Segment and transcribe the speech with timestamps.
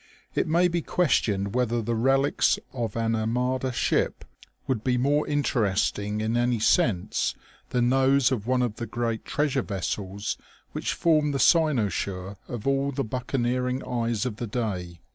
[0.33, 4.25] It may be questioned whether the relics of an Armada ship
[4.65, 7.35] would be more interesting in any sense
[7.69, 10.39] than those of one of the great treasure vessels
[10.71, 15.01] which formed the cynosure of all the buccaneering eyes of the day.